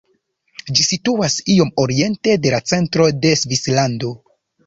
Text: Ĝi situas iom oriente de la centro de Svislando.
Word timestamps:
Ĝi 0.77 0.85
situas 0.85 1.35
iom 1.57 1.69
oriente 1.83 2.35
de 2.47 2.55
la 2.55 2.61
centro 2.71 3.09
de 3.27 3.35
Svislando. 3.43 4.13